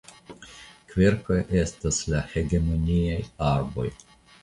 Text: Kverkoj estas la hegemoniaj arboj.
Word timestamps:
Kverkoj 0.93 1.37
estas 1.65 2.01
la 2.15 2.25
hegemoniaj 2.35 3.23
arboj. 3.55 3.91